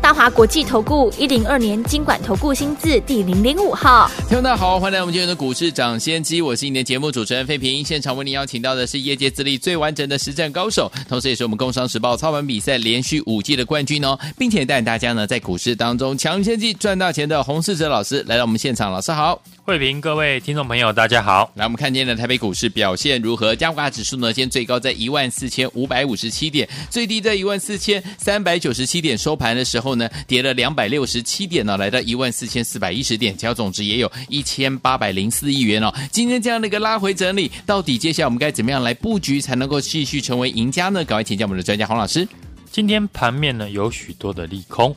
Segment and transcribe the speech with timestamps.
[0.00, 19.40] 大华国际投顾一零二年金管投顾新字第零零五号，听众大家好，欢迎来到我们今天的股市涨先机，我是你的节目主持人费平，现场为您邀请到的是业界资历最完整的实战高手，同时也是我们工商时报操盘比赛连续五季的冠军哦，并且带领大家呢在股市当中抢先机赚大钱的洪世哲老师来到我们现场，老师好。
[19.64, 21.50] 慧平，各位听众朋友，大家好。
[21.54, 23.56] 来，我们看今天的台北股市表现如何？
[23.56, 29.18] 加权指数呢，今天最高在一万四千五百五十七点，最低在一万四千三百九十七点。
[29.18, 35.94] 收盘的时候呢，跌了两百六十七点呢，来到一万四千四百一十点，成交总值也有一千八百零四亿元哦。
[36.10, 41.04] 今天这样的一个拉回整理，到底接下来我们该怎么样来布局，才能够继续成为赢家呢？
[41.04, 42.26] 赶快请教我们的专家洪老师。
[42.72, 44.94] 今天盘面呢有许多的利空，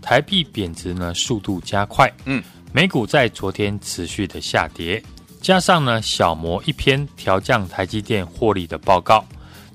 [0.00, 2.42] 台币贬值呢速度加快，嗯。
[2.74, 5.02] 美股在昨天持续的下跌，
[5.42, 9.22] 加上呢小摩一篇调降台积电获利的报告，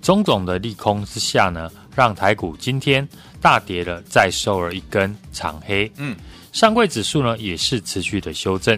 [0.02, 3.08] 种种的利空之下呢，让台股今天
[3.42, 5.92] 大跌了，再收了一根长黑。
[5.98, 6.16] 嗯，
[6.52, 8.78] 上柜指数呢也是持续的修正，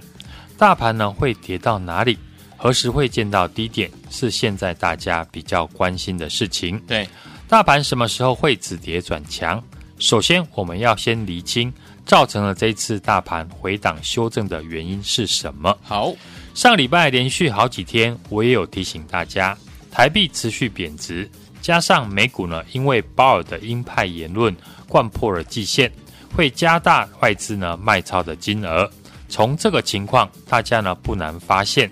[0.57, 2.17] 大盘呢会跌到哪里？
[2.57, 3.89] 何时会见到低点？
[4.09, 6.79] 是现在大家比较关心的事情。
[6.87, 7.07] 对，
[7.47, 9.63] 大盘什么时候会止跌转强？
[9.97, 11.73] 首先我们要先厘清。
[12.05, 15.77] 造成了这次大盘回档修正的原因是什么？
[15.83, 16.11] 好，
[16.55, 19.55] 上礼拜连续好几天，我也有提醒大家，
[19.91, 21.29] 台币持续贬值，
[21.61, 24.55] 加上美股呢，因为鲍尔的鹰派言论
[24.87, 25.91] 掼破了季线，
[26.35, 28.89] 会加大外资呢卖超的金额。
[29.27, 31.91] 从这个情况，大家呢不难发现，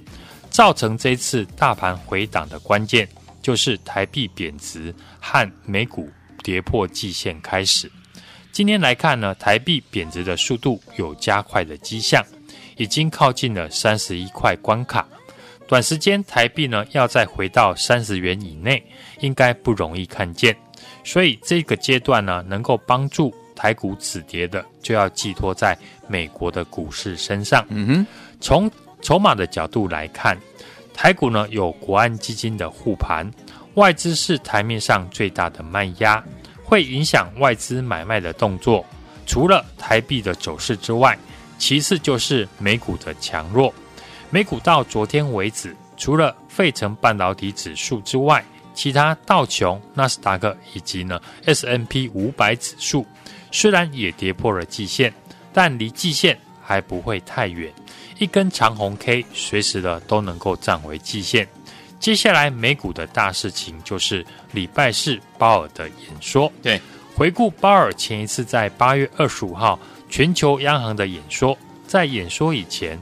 [0.50, 3.08] 造成这次大盘回档的关键，
[3.42, 6.10] 就是台币贬值和美股
[6.44, 7.92] 跌破季线开始。
[8.52, 12.26] 今天来看呢，台币贬值的速度有加快的迹象，
[12.78, 15.06] 已经靠近了三十一块关卡。
[15.68, 18.84] 短时间台币呢要再回到三十元以内，
[19.20, 20.56] 应该不容易看见。
[21.04, 27.66] 所以这个阶段呢，能够帮助台股止跌的，就要寄托在美国的股市身上。
[27.70, 28.08] 嗯哼，
[28.40, 30.38] 从筹码的角度来看，
[30.94, 33.30] 台股呢有国安基金的护盘，
[33.76, 36.24] 外资是台面上最大的卖压。
[36.64, 38.86] 会影响外资买卖的动作，
[39.26, 41.18] 除了台币的走势之外，
[41.58, 43.74] 其次就是美股的强弱。
[44.30, 48.44] 美股到昨天为止，除了费城半导体指数之外，
[48.78, 53.04] 其他道琼、纳斯达克以及呢 S&P 五百指数，
[53.52, 55.12] 虽然也跌破了季线，
[55.52, 57.74] 但离季线还不会太远，
[58.20, 61.48] 一根长红 K 随时的都能够站回季线。
[62.00, 66.54] 接下来美股的大事情就是礼拜四鲍尔的演说。
[66.62, 66.80] 对，
[67.16, 73.00] 回顾鲍尔前一次在八月二十五号全球央行的演说，在演说以前，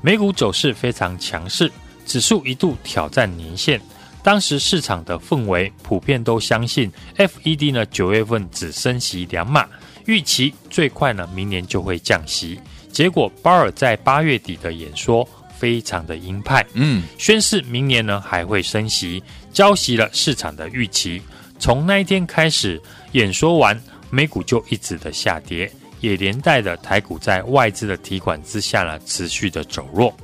[0.00, 1.70] 美股走势非常强势，
[2.06, 3.78] 指数一度挑战年线。
[4.22, 9.66] 当时市场的氛围普遍都相信，FED 呢九月份只升息两码，
[10.06, 12.60] 预期最快呢明年就会降息。
[12.92, 15.28] 结果鲍尔在八月底的演说。
[15.58, 19.20] 非常的鹰派，嗯，宣示明年呢还会升息，
[19.52, 21.20] 浇熄了市场的预期。
[21.58, 22.80] 从那一天开始，
[23.10, 23.76] 演说完，
[24.08, 25.68] 美股就一直的下跌，
[25.98, 30.16] 也连带的台股在外资的提款之下呢，持续的走弱。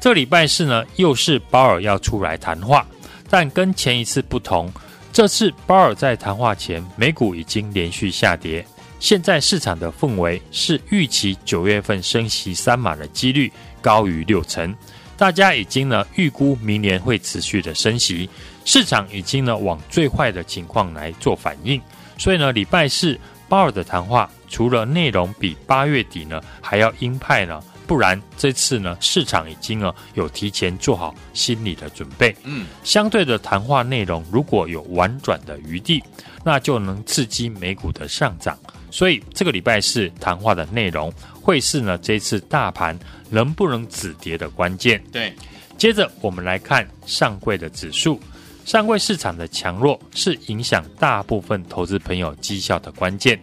[0.00, 2.86] 这礼拜四呢，又是鲍尔要出来谈话，
[3.28, 4.72] 但跟前一次不同，
[5.12, 8.64] 这次鲍尔在谈话前，美股已经连续下跌。
[8.98, 14.74] 现在市场的氛围是预期九月份升息三码的几率高于六成，
[15.18, 18.28] 大家已经呢预估明年会持续的升息，
[18.64, 21.80] 市场已经呢往最坏的情况来做反应，
[22.16, 36.02] 所以呢礼拜四鲍尔的谈话除了内容比八月底呢还要鹰派呢，不然这次呢市场已经呢有提前做好心理的准备，嗯，相对的谈话内容如果有婉转的余地，
[36.44, 38.58] 那就能刺激美股的上涨。
[38.90, 42.98] 所以这个礼拜四谈话的内容会是呢这次大盘
[43.30, 45.02] 能不能止跌的关键。
[45.12, 45.34] 对，
[45.76, 48.20] 接着我们来看上柜的指数，
[48.64, 53.38] 上柜市场的强弱是影响大部分投资朋友绩效的关键。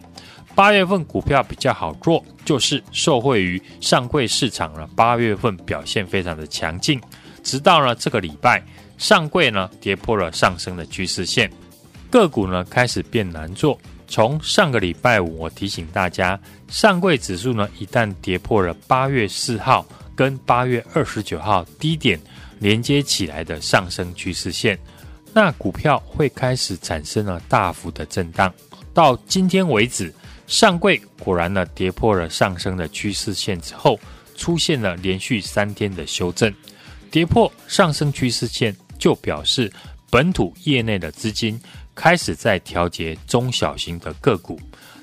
[0.54, 7.00] 八月份股票比较好做，就是受惠于上柜市场呢八月份表现非常的强劲，
[7.42, 8.62] 直到呢这个礼拜
[8.96, 11.50] 上柜呢跌破了上升的趋势线，
[12.10, 13.78] 个股呢开始变难做。
[14.06, 19.84] 从上个礼拜五，我提醒大家，上柜指数呢，一旦跌破了八月四号
[20.14, 22.20] 跟八月二十九号低点
[22.60, 24.78] 连接起来的上升趋势线，
[25.32, 28.52] 那股票会开始产生了大幅的震荡。
[28.92, 30.14] 到今天为止，
[30.46, 33.98] 上柜果然呢跌破了上升的趋势线之后，
[34.36, 36.52] 出现了连续三天的修正。
[37.10, 39.72] 跌破上升趋势线，就表示
[40.10, 41.60] 本土业内的资金
[41.94, 44.60] 开始在调节中小型的个股。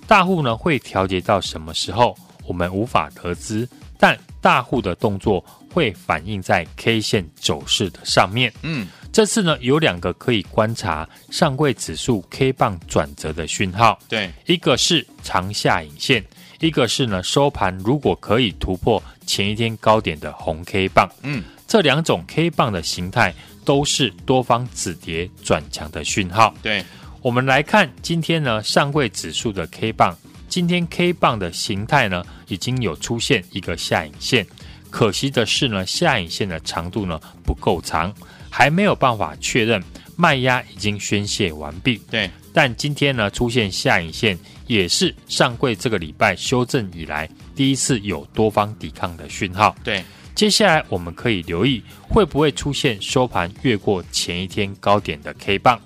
[0.07, 2.15] 大户呢会调节到什么时候？
[2.45, 3.67] 我们无法得知，
[3.97, 8.51] 但大户的动作会反映在 K 线走势的上面。
[8.61, 13.97] 嗯，这次呢有两个可以观察上柜指数 K 棒转折的讯号。
[14.07, 16.23] 对，一个是长下影线，
[16.59, 21.09] 一个是呢收盘如果可以突破前一天高点的红 K 棒。
[21.23, 23.33] 嗯，这两种 K 棒的形态
[23.63, 26.53] 都是多方止跌转强的讯号。
[26.61, 26.83] 对，
[27.21, 30.15] 我们来看今天呢上柜指数的 K 棒。
[30.49, 34.45] 今天 K 棒的形态呢，已经有出现一个下影线，
[34.91, 38.13] 可惜的是呢，下影线的长度呢不够长，
[38.49, 39.81] 还没有办法确认
[40.15, 41.99] 卖压已经宣泄完毕。
[42.11, 49.75] 对，但今天呢出现下影线，也是上柜这个礼拜修正以来第一次有多方抵抗的讯号。
[49.83, 50.03] 对，
[50.35, 55.79] 接下来我们可以留意会不会出现收盘越过前一天高点的 K 棒。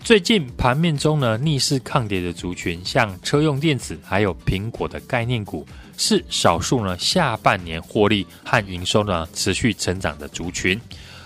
[0.00, 5.66] 最近盘面中呢，逆势抗跌的族群，像车用电子，还有苹果的概念股，
[5.96, 10.80] 是少数呢下半年获利和营收呢持续成长的族群。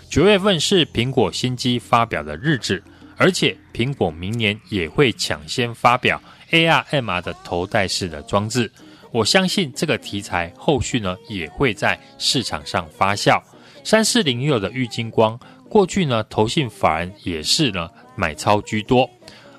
[0.08, 2.82] 九月份是苹果新机发表的日子，
[3.16, 6.20] 而且苹果明年也会抢先发表
[6.50, 8.70] AR、MR 的头戴式的装置。
[9.12, 13.40] 我相信这个题材后续呢也会在市场上发酵。
[13.82, 15.38] 三四零六的玉金光，
[15.68, 17.88] 过去呢投信法人也是呢。
[18.16, 19.08] 买超居多，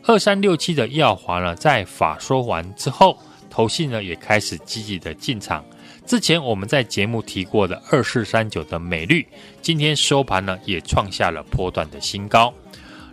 [0.05, 3.17] 二三六七的耀华呢，在法说完之后，
[3.51, 5.63] 投信呢也开始积极的进场。
[6.07, 9.23] 之前我们在节目提过的二四三九的美绿，
[9.61, 12.51] 今天收盘呢也创下了波段的新高。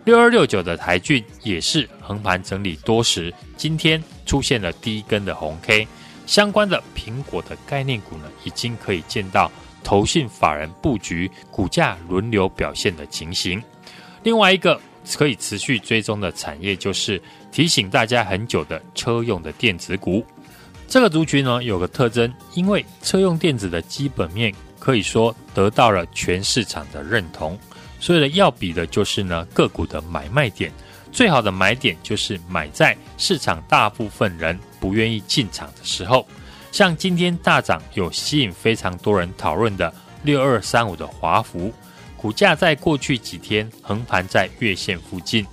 [0.05, 5.87] 六二六九的台郡也是横盘整理多时，今天出现了第一根的红 K。
[6.25, 9.51] 相关的苹果的概念股呢，已经可以见到
[9.83, 13.61] 投信法人布局股价轮流表现的情形。
[14.23, 14.79] 另外一个。
[15.17, 17.19] 可以持续追踪的产业，就是
[17.51, 20.25] 提醒大家很久的车用的电子股。
[20.87, 27.57] 这个族群呢，有个特征，因为车用电子的基本面可以说得到了全市场的认同，
[27.99, 30.71] 所以呢，要比的就是呢个股的买卖点。
[31.11, 36.27] 最好的买点就是买在市场大部分人不愿意进场的时候。
[36.71, 39.91] 像今天大涨，有吸引非常多人讨论的
[40.21, 41.73] 六二三五的华孚。
[42.15, 45.45] 股价在过去几天横盘在月线附近，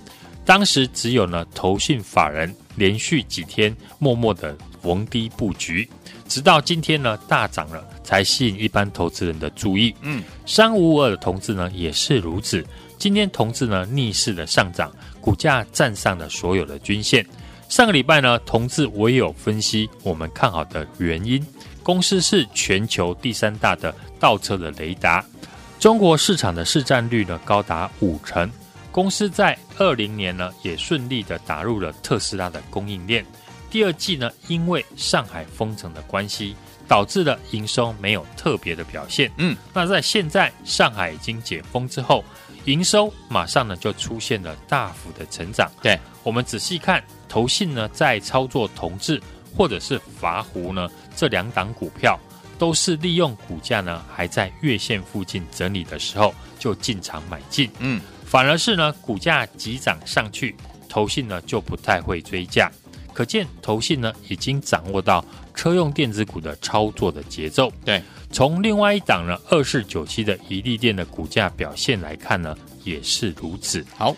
[0.47, 5.87] 当时只有呢投信法人连续几天默默的逢低布局，
[6.29, 9.93] 直到今天呢大涨了，才吸引一般投资人的注意。
[10.03, 12.65] 嗯，三五五二的同志呢也是如此，
[12.97, 14.89] 今天同志呢逆势的上涨，
[15.19, 17.27] 股价站上了所有的均线。
[17.67, 21.45] 上个礼拜呢同志我也有分析我们看好的原因，
[21.83, 25.21] 公司是全球第三大的倒车的雷达。
[25.77, 28.49] 中国市场的市占率呢高达五成，
[28.97, 33.23] 公司在二零年呢也顺利的打入了特斯拉的供应链。
[33.69, 36.55] 第二季呢因为上海封城的关系，
[36.87, 39.31] 导致了营收没有特别的表现。
[39.37, 42.25] 嗯，那在现在上海已经解封之后，
[42.65, 45.69] 营收马上呢就出现了大幅的成长。
[45.79, 49.21] 对，我们仔细看，投信呢在操作同志
[49.55, 52.19] 或者是华湖呢这两档股票。
[52.57, 60.53] 都是利用股价呢还在月线附近整理的时候就进场买进，嗯，反而是呢股价急涨上去，
[60.89, 62.69] 投信呢就不太会追价，
[63.13, 65.23] 可见投信呢已经掌握到
[65.55, 67.71] 车用电子股的操作的节奏。
[67.85, 72.53] 对，从另外一档呢二四九七的宜利电的股价表现来看呢
[72.83, 73.83] 也是如此。
[73.95, 74.13] 好，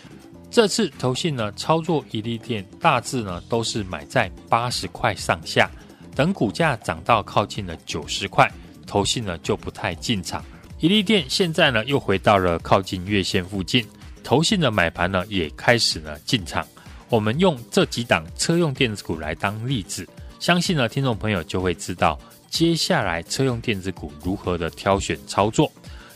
[0.50, 5.70] 这次投信呢操作宜利电大致呢都是买在八十块上下。
[6.16, 8.50] 等股价涨到靠近了九十块，
[8.88, 10.44] 投信呢就不太进场。
[10.80, 13.86] 宜利电现在呢又回到了靠近月线附近，
[14.22, 16.66] 投信的买盘呢也开始呢进场。
[17.08, 20.08] 我们用这几档车用电子股来当例子，
[20.38, 25.70] 相信呢听众朋友就会知道接下来车用电子股如何的挑选操作。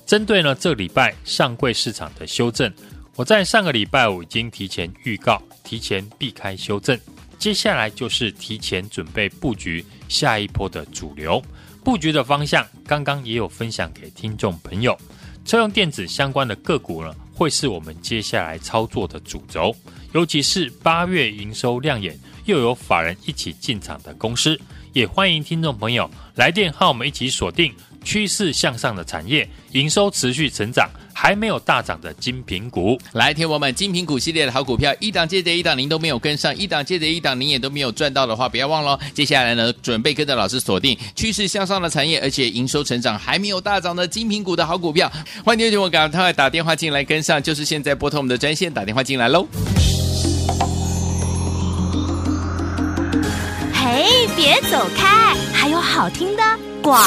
[0.06, 2.72] 针对呢这礼拜上柜市场的修正，
[3.16, 6.98] 我在上个礼拜五已经提前预告，提前避开修正。
[7.38, 11.42] 接下来就是提前准备布局下一波的主流
[11.82, 14.96] 布局的方向，刚刚也有分享给听众朋友。
[15.44, 19.74] 车用电子相关的个股呢，会是我们接下来操作的主轴，
[20.12, 24.58] 尤其是八月营收亮眼，又有法人一起进场的公司，
[24.92, 27.74] 也欢迎听众朋友来电和我们一起锁定
[28.04, 33.00] 趋势向上的产业，营收持续成长，还没有大涨的精品股。
[33.12, 45.10] 来，听我们精品股系列的好股票，一档接着一档，您都没有跟上，一档接着一档，您也都没有赚到的话，不要忘了，接下来呢，准备跟着老师锁定趋势向上的产业，而且营收成长还没有大涨的精品股的好股票。
[45.44, 49.46] 欢迎听众朋友赶快打电话进来跟上，就是现在拨通我们的专线打电话进来喽。
[53.72, 56.73] 嘿，别走开，还有好听的。
[56.84, 57.02] 广，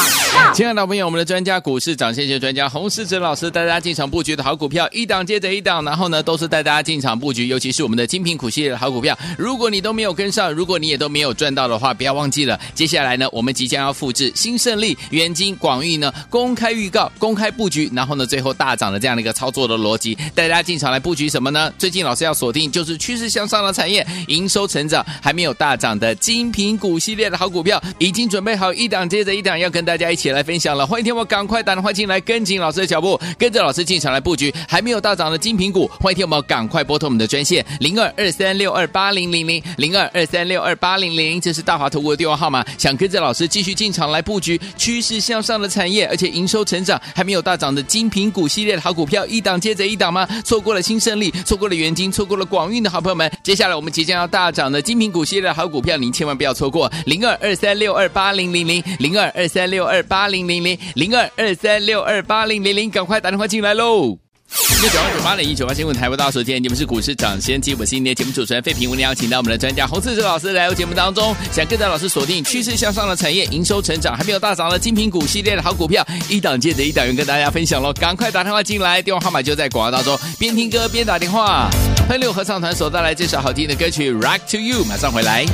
[0.55, 9.15] 亲爱的朋友，我们的专家股市涨先学专家洪世哲老师带大家进场布局的好股票，一档接着一档，然后呢，都是带大家进场布局，尤其是我们的精品股系列的好股票。
[9.37, 21.71] 如果你都没有跟上，如果你也都没有赚到的话，不要忘记了，接下来呢，我们即将要复制新胜利、元金、广运呢公开预告、公开布局，然后呢，最后大涨的这样的一个操作的逻辑，带大家进场来布局什么呢？
[21.77, 29.66] 最近老师要锁定就是趋势向上的产业，营收成长还没有大涨的精品股系列的好股票，已经准备好一档接着一档要。
[29.67, 35.91] 要跟大家一起来分享了，欢迎听我赶快打电话进来，跟紧老师的脚步，跟着老师进场来布局还没有大涨的精品股。
[35.99, 42.65] 欢迎听我赶快拨通我们的专线零二二三六二八零零零零二二三六二八零零，这是大华投顾的电话号码。
[42.77, 50.25] 想跟着老师继续进场来布局趋势向上的产业，而且营收成长还没有大涨的精品股系列的好股票，一档接着一档吗？
[50.45, 59.67] 错过了新胜利，错过了元金，错过了广运的好朋友们，接下来我们即将要大涨的精品股系列的好股票，您千万不要错过零二二三六二八零零零零二二三。
[59.67, 64.17] 六二八零零零零二二三六二八零零零，赶快打电话进来喽！
[64.81, 77.91] 六九二九八零一九八新闻台，播大所见，你们是股市涨先机，我是今天节目主持人费平，我们邀请到我们的专家洪志哲老师来到节目当中，想跟着老师锁定趋势向上的产业，营收成长还没有大涨的精品股系列的好股票，一档接着一档，跟大家分享喽！
[77.93, 81.69] 赶快打电话进来，电话号码就在广告当中，边听歌边打电话。
[82.07, 85.45] 欢迎合唱团所带来这首好听的歌曲《Rock to You》，马上回来。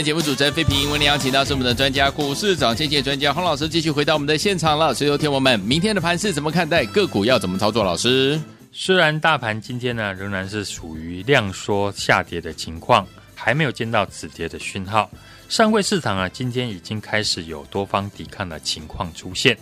[0.00, 4.94] 的节目主持人费平，为您邀请到是我们的专家股市涨跌线专家洪老师，继续回到我们的现场了。
[4.94, 6.86] 所以，听我们明天的盘是怎么看待？
[6.86, 7.84] 个股要怎么操作？
[7.84, 8.40] 老师，
[8.72, 15.10] 虽然大盘今天呢仍然是属于量缩下跌的情况，还没有见到止跌的讯号。
[15.50, 19.54] 上柜市场啊，今天已经开始有多方抵抗的情况出现。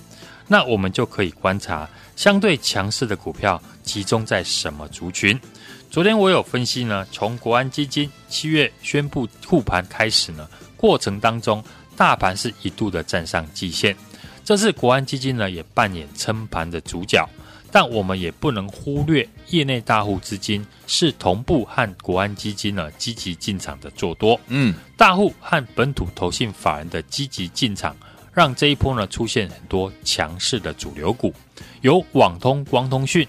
[0.47, 5.38] 那我们就可以观察相对强势的股票集中在什么族群。
[5.90, 11.64] 昨天我有分析呢，从国安基金七月宣布护盘开始呢，过程当中
[11.97, 13.97] 大盘是一度的站上季线。
[14.45, 17.26] 这次国安基金呢也扮演撑盘的主角，
[17.73, 24.38] 但我们也不能忽略业内大户资金是同步和国安基金呢积极进场的做多。
[24.49, 27.97] 嗯，大户和本土投信法人的积极进场，
[28.35, 31.33] 让这一波呢出现很多强势的主流股，
[31.80, 33.26] 有网通、光通讯。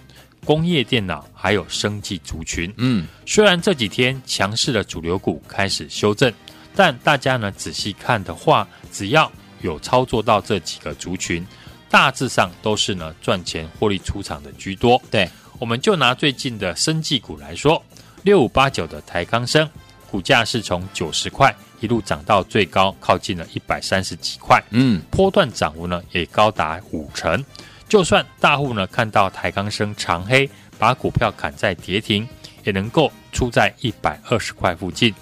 [0.50, 6.34] 工业电脑还有生技族群，嗯，虽然这几天强势的主流股开始修正，
[6.76, 11.46] 但大家呢仔细看的话，只要有操作到这几个族群，
[11.88, 15.00] 大致上都是呢赚钱获利出场的居多。
[15.12, 15.30] 对，
[15.60, 17.80] 我们就拿最近的生技股来说，
[18.24, 19.70] 六五八九的台康生，
[20.10, 27.46] 股价是从九十块一路涨到最高靠近了一百三十几块，嗯，波段涨幅呢也高达五成。
[27.90, 32.26] 就算大户呢看到台钢升长黑，把股票砍在跌停，
[32.64, 35.14] 也能够出在一百二十块附近。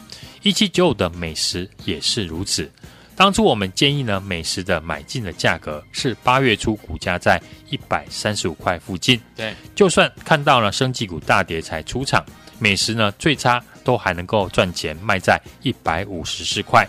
[0.43, 2.69] 一七九五的美食也是如此。
[3.15, 9.19] 当初我们建议呢，美食的买进的价格是八月初股价在一百三十五块附近。
[9.35, 12.23] 对，就算看到了生技股大跌才出场，
[12.59, 16.87] 美食呢最差都还能够赚钱，卖在一百五十四块。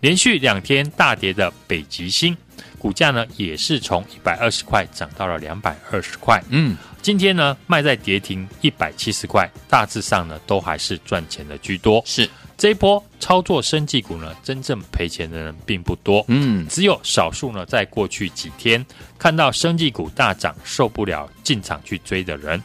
[0.00, 2.36] 连续两天大跌的北极星。
[2.82, 12.02] 股价呢也是从一百二十块涨到了两百二十块，嗯，今天呢卖在跌停一百七十块，大致上呢都还是赚钱的居多。
[12.04, 12.28] 是。
[12.58, 18.84] 这一波操作生技股呢，真正赔钱的人并不多，嗯，只有少数呢在过去几天
[19.16, 22.60] 看到生技股大涨受不了进场去追的人。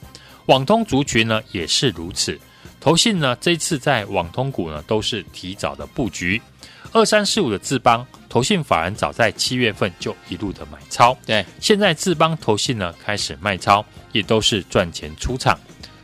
[0.47, 2.39] 网通族群呢也是如此，
[2.79, 6.41] 投信呢这次在网通股呢都是提早的布局，
[6.97, 8.05] 二三四五的智邦。
[8.27, 15.57] 投信法人早在七月份就一路的买超，对，现在智邦投信呢开始卖超，也都是赚钱出场。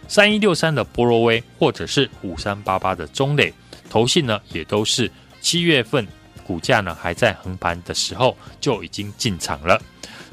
[0.07, 3.53] 三一六三的波罗威，或者是五三八八的中磊，
[3.89, 6.07] 投信呢也都是七月份
[6.45, 9.79] 股价呢还在横盘的时候就已经进场了。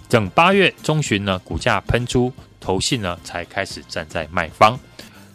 [0.09, 4.79] 等八月中旬呢股价喷出，投信呢才开始站在卖方。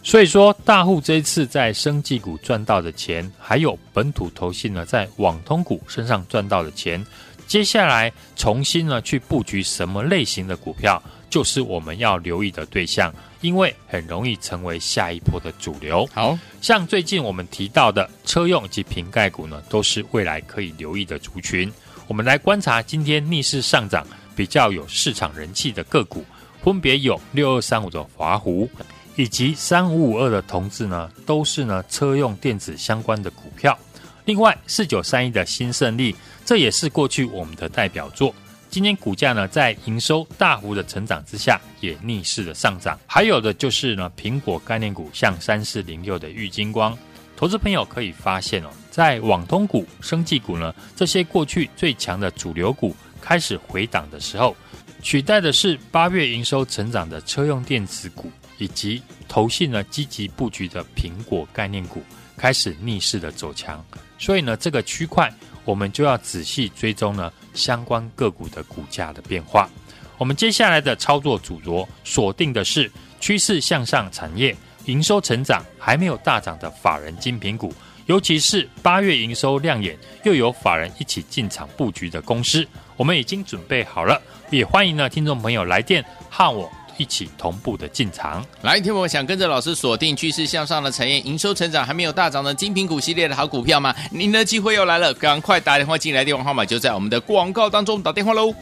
[0.05, 7.03] 所以说，大户这一次在生技股赚到的钱，还有本土投信呢在网通股身上赚到的钱，
[7.47, 16.07] 接下来重新呢去布局什么类型的股票，就是我们要留意的对象，因为很容易成为下一波的主流。
[16.13, 21.69] 好像最近我们提到的车用及瓶盖股呢，都是未来可以留意的族群。
[22.07, 26.23] 我们来观察今天逆势上涨、比较有市场人气的个股，
[26.63, 28.69] 分别有六二三五的华湖。
[29.15, 33.77] 以及三五五二的同志呢，都是呢车用电子相关的股票。
[34.25, 38.33] 另外四九三一的新胜利，这也是过去我们的代表作。
[38.69, 42.99] 今天股价呢在营收大幅的成长之下，也逆势的上涨。
[43.05, 46.97] 还有的就是呢苹果概念股，像三四零六的玉金光。
[47.37, 54.55] 投资朋友可以发现哦，在网通股、生技股呢这些过去最强的主流股开始回档的时候，
[55.01, 58.31] 取代的是八月营收成长的车用电子股。
[58.57, 62.01] 以及投信呢积极布局的苹果概念股
[62.37, 63.83] 开始逆势的走强，
[64.17, 65.31] 所以呢这个区块
[65.63, 69.69] 我们就要仔细追踪呢相关个股的股价的变化。
[70.17, 72.89] 我们接下来的操作主轴锁定的是
[73.19, 77.73] 趋势向上产业，营收成长还没有大涨的法人精品股，
[78.05, 82.65] 尤其是八月营收亮眼又有法人一起进场布局的公司，
[82.95, 86.71] 我们已经准备好了，也欢迎呢听众朋友来电和我。
[86.97, 93.93] 一起同步的进场，来，听我想跟着老师锁定趋势向上的产业，营收成长还没有大涨的精品股系列的好股票吗？
[94.11, 98.53] 您的机会又来了，赶快打电话进来，电话号码就在我们的广告当中，打电话喽。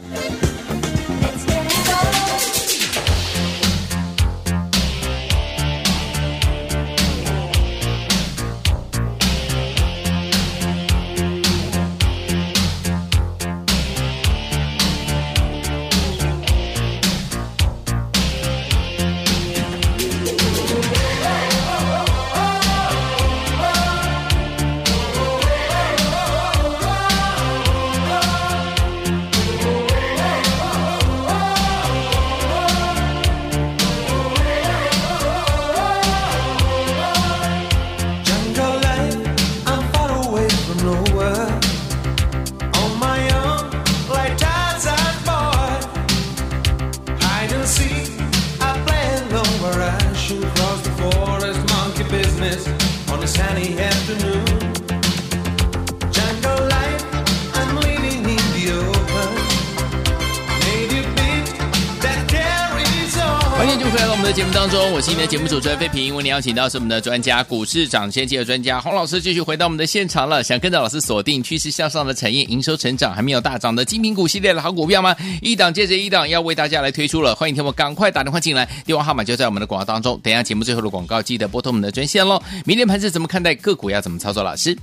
[64.24, 66.16] 们的节目当中，我是你的节目主持人费平。
[66.16, 70.42] 为你邀请到是我们的专家，股市涨先机的专家洪老师，继续回到我们的现场了。
[70.42, 75.14] 想跟着老师锁定趋势向上的产业，营收成长还没有大涨的精品股系列的好股票吗？
[75.42, 77.34] 一档接着一档，要为大家来推出了。
[77.34, 80.18] 欢迎听我赶快打电话进来，电话号码就在我们的广告当中。
[80.22, 82.42] 等一下节目最后的广告，记得拨通我们的专线喽。
[82.64, 83.54] 明天盘是怎么看待？
[83.56, 84.42] 个股要怎么操作？
[84.42, 84.74] 老师，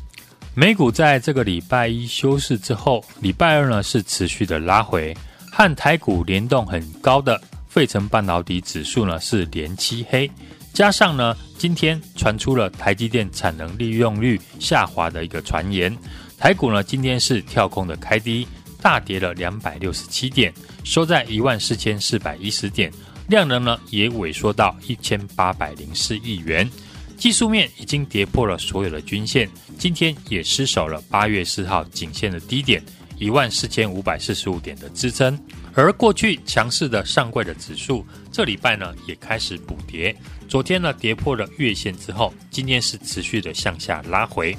[0.54, 5.18] 美股在这个礼拜一休市之后，礼拜二呢是持续的拉回，
[5.52, 7.42] 和台股联动很高的。
[7.72, 10.30] 费城半导体指数呢是连七黑，
[10.74, 15.98] 加上呢今天传出了台积电产能利用率下滑的一个传言，
[16.38, 18.46] 台股呢今天是跳空的开低，
[18.82, 20.54] 大跌了两百六十七点，
[20.84, 22.92] 收在一万四千四百一十点，
[23.30, 26.70] 量能呢也萎缩到一千八百零四亿元，
[27.18, 32.84] 技术面已经跌破了所有的均线，今天也失守了八月四号颈线的低点
[33.18, 35.40] 一万四千五百四十五点的支撑。
[35.74, 40.16] 而过去强势的上柜的指数，这礼拜呢也开始补跌。
[40.48, 44.56] 昨天呢跌破了月线之后，今天是持续的向下拉回。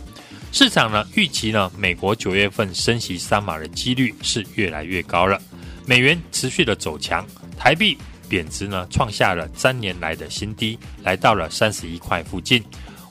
[0.53, 5.41] 市场呢预期呢美国九月份升息三码的几率是越来越高了。
[5.87, 7.27] 美元持续的走强，
[7.59, 7.99] 台币
[8.29, 12.63] 贬值呢创下了三年来的新低，来到了三十一块附近。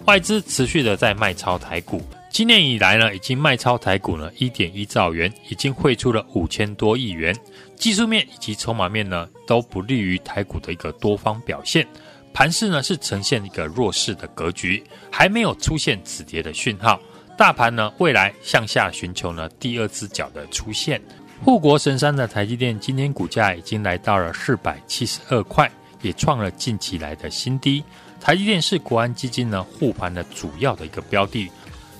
[0.05, 2.01] 外资持续的在卖超台股。
[2.31, 7.35] 今年以来呢，已经卖超台股呢一点一兆元，已经汇出了五千多亿元。
[7.81, 11.85] 技术面以及筹码面呢，都不利于台股的一个多方表现。
[12.31, 17.01] 盘势呢是呈现一个弱势的格局，还没有出现止跌的讯号。
[17.35, 21.01] 大盘呢未来向下寻求呢第二只脚的出现。
[21.43, 25.69] 护国神山的台积电今天股价已经来到了四百七十二块，
[26.03, 27.83] 也创了近期来的新低。
[28.19, 31.49] 台积电是国安基金呢护盘的主要的一个标的。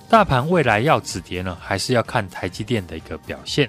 [0.07, 3.67] 大盘未来要止跌呢，还是要看台积电的一个表现。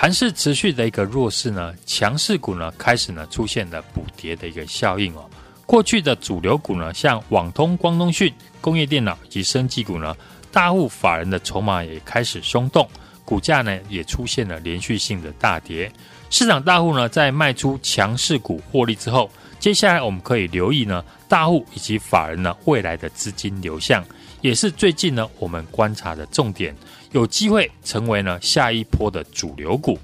[0.00, 5.28] 盘势持续的一个弱势呢，强势股呢开始呢出现了补跌的一个效应哦。
[5.66, 8.32] 过去的主流股呢，像网通、光通讯、
[8.62, 10.16] 工业电脑以及生技股呢，
[10.50, 12.88] 大户法人的筹码也开始松动，
[13.26, 15.92] 股价呢也出现了连续性的大跌。
[16.30, 24.02] 市场大户呢在卖出强势股获利之后，接下来我们可以留意呢大户以及法人呢未来的资金流向。
[24.40, 26.74] 也是最近呢，我们观察的重点，
[27.12, 29.98] 有机会成为呢下一波的主流股。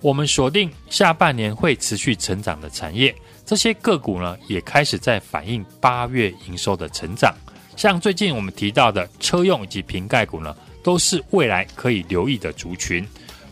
[0.00, 3.14] 我们锁定下半年会持续成长的产业，
[3.46, 7.34] 这些个股呢也开始在反映八月营收的成长。
[7.76, 13.06] 像最近我们提到的车用以及瓶盖股呢，都是未来可以留意的族群。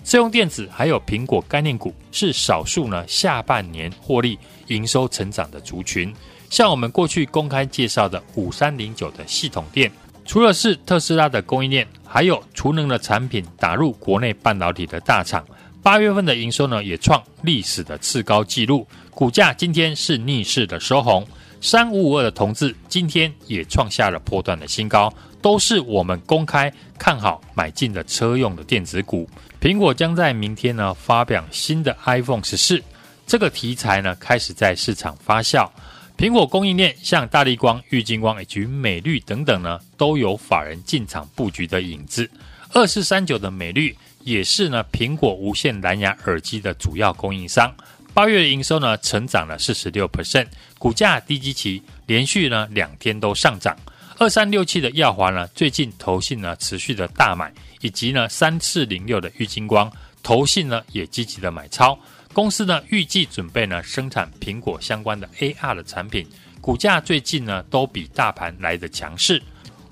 [0.04, 6.14] 车用电子还有苹果概念股是少数呢下半年获利营收成长的族群。
[6.48, 9.90] 像我们过去公开介绍的五三零九的系统电。
[10.26, 15.46] 除了是特斯拉的供应链，还有储能的产品打入国内半导体的大厂，
[15.82, 21.26] 八月份的营收呢也创历史的次高纪录，股价今天是逆势的收红，
[21.60, 29.28] 三五五二的同志今天也创下了破段的新高，都是我们公开看好买进的车用的电子股。
[29.60, 32.82] 苹果将在明天呢发表新的 iPhone 十四，
[33.26, 35.70] 这个题材呢开始在市场发酵。
[36.16, 42.30] 苹果供应链像大立光、玉晶光以及美绿等等呢，都有法人进场布局的影子。
[42.72, 47.70] 二四三九的美绿也是呢，苹果无线蓝牙耳机的主要供应商。
[48.14, 50.46] 八月的营收呢，成长了四十六 percent，
[50.78, 53.76] 股价低基期连续呢两天都上涨。
[54.18, 57.52] 二三六七的耀华呢，最近投信呢持续的大买，
[57.82, 61.98] 以及呢三四零六的玉晶光投信呢也积极的买超。
[62.36, 66.26] 公司呢预计准备呢生产苹果相关的 AR 的产品，
[66.60, 69.42] 股价最近呢都比大盘来得强势。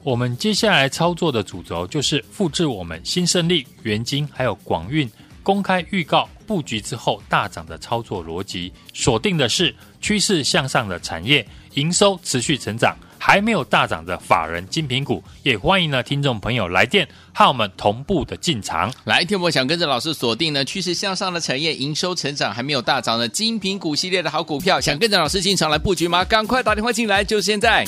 [0.02, 5.10] 我们接下来操作的主轴就是复制我们新胜利、元晶还有广运
[5.42, 12.94] 公开预告布局之后大涨的操作逻辑，锁定的是趋势向上的产业，营收持续成长。
[13.26, 18.92] 还没有大涨的法人精品股，也欢迎呢听众朋友来电和我们同步的进场。
[19.04, 26.22] 来，听我想跟着老师锁定呢趋势向上的产业，营收成长还没有大涨的精品股系列的好股票，想跟着老师进场来布局吗？
[26.22, 27.86] 赶快打电话进来，就现在！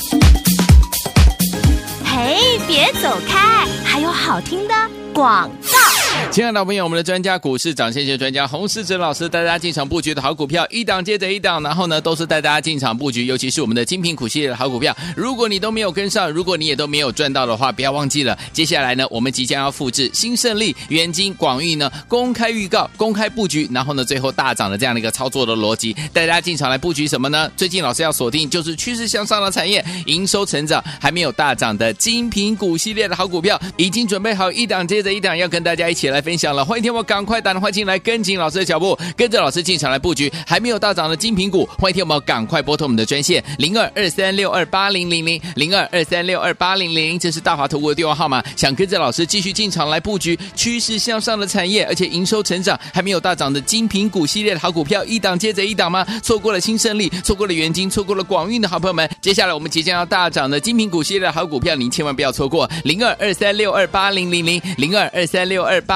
[2.03, 4.75] 嘿，别走开，还有好听的
[5.13, 5.86] 广告。
[6.33, 14.95] 亲爱的朋友我们的专家股市涨先学专家洪世哲老师带大家进场布局的好股票，一档接着一档，然后呢都是带大家进场布局，尤其是我们的精品股系列的好股票。
[15.17, 27.51] 如果你都没有跟上，如果你也都没有赚到的话，不要忘记了，接下来呢，我们即将要复制新胜利、元金、广运呢公开预告、公开布局，然后呢最后大涨的这样的一个操作的逻辑，带大家进场来布局什么呢？
[27.57, 36.65] 最近老师要锁定就是趋势向上的产业，营收成长还没有大涨的精品股系列的好股票，已经准备好一档接着一档要跟大家一起来分享了。
[36.65, 41.69] 欢迎听我赶快打电话进来，跟紧老师的脚步，跟着老师进场来布局还没有大涨的精品股。
[41.79, 48.43] 欢迎听我赶快拨通我们的专线零二二三六二八零零零零二二三六二八零零，这是大华投顾的电话号码。
[48.57, 56.05] 想跟着老师继续进场来布局趋势向上的产业，而且营收成长还没有大涨的精品股系列的好股票，一档接着一档吗？
[56.23, 65.96] 错过了新胜利，错过了元晶，错过了广运的好朋友们，接下来我们即将要大涨的精品股系列的好股票，您千万不要错过零二二三六二八零零零零二二三六二八